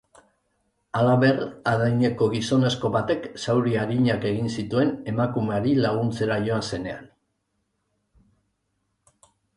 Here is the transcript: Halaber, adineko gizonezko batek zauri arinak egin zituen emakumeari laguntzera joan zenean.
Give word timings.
Halaber, 0.99 1.35
adineko 1.71 2.29
gizonezko 2.31 2.91
batek 2.95 3.27
zauri 3.45 3.77
arinak 3.83 4.25
egin 4.31 4.49
zituen 4.55 4.91
emakumeari 5.13 5.77
laguntzera 5.83 6.39
joan 6.49 6.67
zenean. 6.71 7.05